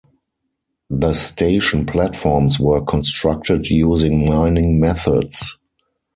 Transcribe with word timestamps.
The 0.89 1.13
station 1.13 1.85
platforms 1.85 2.59
were 2.59 2.81
constructed 2.81 3.67
using 3.69 4.25
mining 4.27 4.79
methods. 4.79 5.59